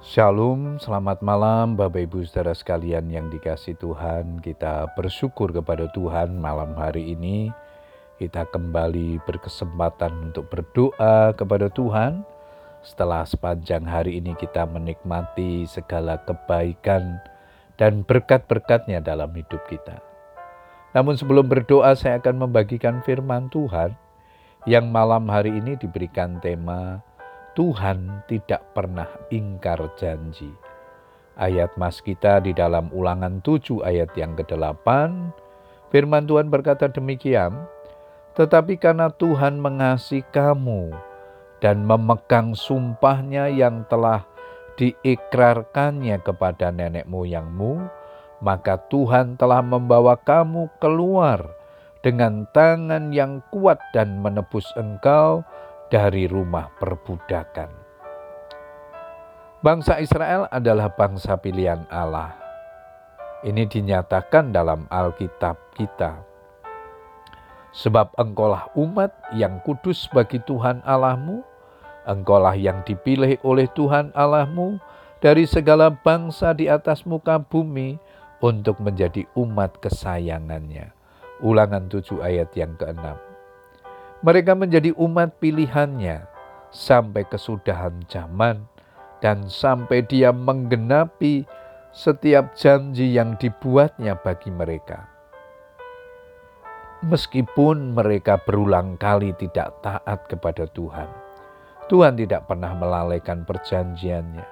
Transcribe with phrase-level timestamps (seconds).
[0.00, 4.40] Shalom, selamat malam Bapak Ibu saudara sekalian yang dikasih Tuhan.
[4.40, 7.52] Kita bersyukur kepada Tuhan malam hari ini.
[8.16, 12.24] Kita kembali berkesempatan untuk berdoa kepada Tuhan.
[12.80, 17.20] Setelah sepanjang hari ini kita menikmati segala kebaikan
[17.76, 20.00] dan berkat-berkatnya dalam hidup kita.
[20.96, 23.92] Namun sebelum berdoa saya akan membagikan firman Tuhan
[24.64, 27.04] yang malam hari ini diberikan tema
[27.58, 30.54] Tuhan tidak pernah ingkar janji.
[31.34, 34.86] Ayat mas kita di dalam ulangan 7 ayat yang ke-8,
[35.90, 37.54] firman Tuhan berkata demikian,
[38.38, 40.94] Tetapi karena Tuhan mengasihi kamu
[41.58, 44.22] dan memegang sumpahnya yang telah
[44.78, 47.82] diikrarkannya kepada nenek moyangmu,
[48.38, 51.44] maka Tuhan telah membawa kamu keluar
[52.00, 55.44] dengan tangan yang kuat dan menebus engkau
[55.90, 57.68] dari rumah perbudakan.
[59.60, 62.32] Bangsa Israel adalah bangsa pilihan Allah.
[63.44, 66.24] Ini dinyatakan dalam Alkitab kita.
[67.76, 71.44] Sebab engkaulah umat yang kudus bagi Tuhan Allahmu,
[72.08, 74.80] engkaulah yang dipilih oleh Tuhan Allahmu
[75.20, 78.00] dari segala bangsa di atas muka bumi
[78.40, 80.96] untuk menjadi umat kesayangannya.
[81.44, 83.29] Ulangan 7 ayat yang ke-6.
[84.20, 86.28] Mereka menjadi umat pilihannya
[86.68, 88.68] sampai kesudahan zaman
[89.24, 91.48] dan sampai dia menggenapi
[91.96, 95.08] setiap janji yang dibuatnya bagi mereka.
[97.00, 101.08] Meskipun mereka berulang kali tidak taat kepada Tuhan,
[101.88, 104.44] Tuhan tidak pernah melalaikan perjanjiannya.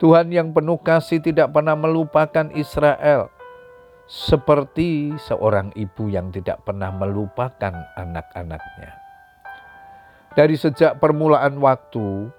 [0.00, 3.28] Tuhan yang penuh kasih tidak pernah melupakan Israel,
[4.06, 8.90] seperti seorang ibu yang tidak pernah melupakan anak-anaknya.
[10.38, 12.30] Dari sejak permulaan waktu,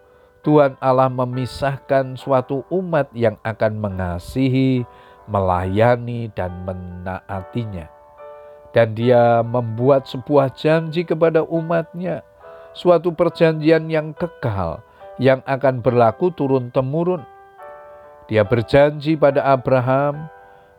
[0.48, 4.88] Tuhan Allah memisahkan suatu umat yang akan mengasihi,
[5.28, 7.91] melayani, dan menaatinya.
[8.72, 12.24] Dan dia membuat sebuah janji kepada umatnya,
[12.72, 14.80] suatu perjanjian yang kekal,
[15.18, 17.25] yang akan berlaku turun-temurun.
[18.30, 20.30] Dia berjanji pada Abraham,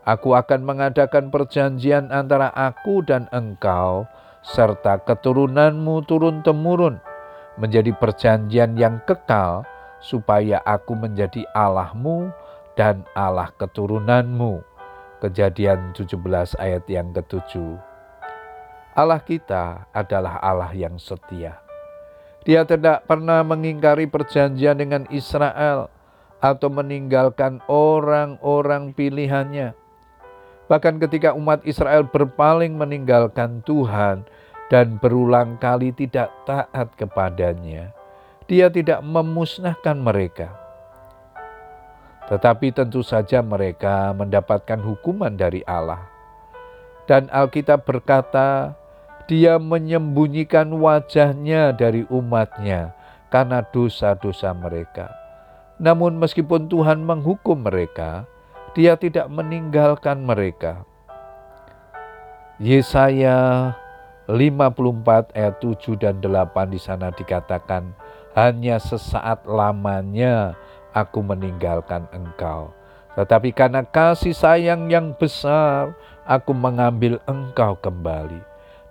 [0.09, 4.09] Aku akan mengadakan perjanjian antara aku dan engkau,
[4.41, 6.97] serta keturunanmu turun-temurun,
[7.61, 9.69] menjadi perjanjian yang kekal,
[10.01, 12.33] supaya aku menjadi Allahmu
[12.73, 14.65] dan Allah keturunanmu.
[15.21, 17.77] Kejadian 17 ayat yang ketujuh.
[18.97, 21.61] Allah kita adalah Allah yang setia.
[22.49, 25.93] Dia tidak pernah mengingkari perjanjian dengan Israel
[26.41, 29.78] atau meninggalkan orang-orang pilihannya.
[30.69, 34.29] Bahkan ketika umat Israel berpaling meninggalkan Tuhan
[34.69, 37.97] dan berulang kali tidak taat kepadanya,
[38.45, 40.53] dia tidak memusnahkan mereka.
[42.29, 46.05] Tetapi tentu saja mereka mendapatkan hukuman dari Allah.
[47.09, 48.77] Dan Alkitab berkata,
[49.25, 52.93] dia menyembunyikan wajahnya dari umatnya
[53.33, 55.09] karena dosa-dosa mereka.
[55.81, 58.29] Namun meskipun Tuhan menghukum mereka,
[58.77, 60.85] dia tidak meninggalkan mereka.
[62.59, 63.73] Yesaya
[64.29, 67.95] 54 ayat 7 dan 8 di sana dikatakan,
[68.37, 70.59] hanya sesaat lamanya
[70.93, 72.75] aku meninggalkan engkau.
[73.17, 75.97] Tetapi karena kasih sayang yang besar,
[76.29, 78.43] aku mengambil engkau kembali.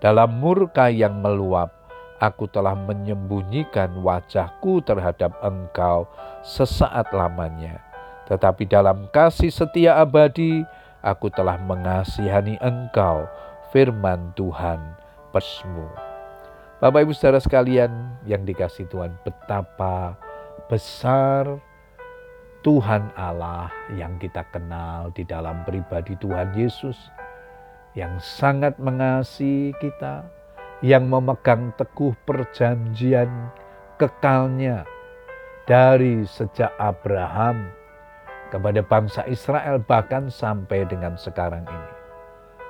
[0.01, 1.69] Dalam murka yang meluap,
[2.17, 6.09] aku telah menyembunyikan wajahku terhadap engkau
[6.41, 7.86] sesaat lamanya
[8.27, 10.67] tetapi dalam kasih setia abadi,
[10.99, 13.23] aku telah mengasihani engkau,
[13.71, 14.79] firman Tuhan
[15.31, 15.87] pesmu.
[16.83, 17.89] Bapak Ibu saudara sekalian
[18.27, 20.19] yang dikasih Tuhan, betapa
[20.67, 21.57] besar
[22.67, 26.99] Tuhan Allah yang kita kenal di dalam pribadi Tuhan Yesus
[27.95, 30.27] yang sangat mengasihi kita,
[30.83, 33.31] yang memegang teguh perjanjian
[33.97, 34.85] kekalnya
[35.65, 37.73] dari sejak Abraham
[38.47, 41.91] kepada bangsa Israel bahkan sampai dengan sekarang ini.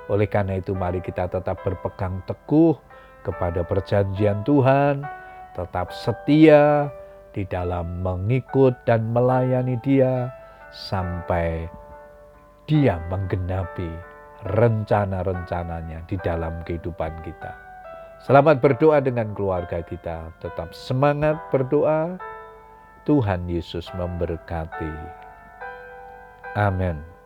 [0.07, 2.75] Oleh karena itu mari kita tetap berpegang teguh
[3.27, 5.03] kepada perjanjian Tuhan,
[5.51, 6.87] tetap setia
[7.35, 10.31] di dalam mengikut dan melayani Dia
[10.71, 11.67] sampai
[12.65, 13.91] Dia menggenapi
[14.47, 17.51] rencana-rencananya di dalam kehidupan kita.
[18.23, 22.17] Selamat berdoa dengan keluarga kita, tetap semangat berdoa.
[23.07, 25.26] Tuhan Yesus memberkati.
[26.57, 27.16] Amen.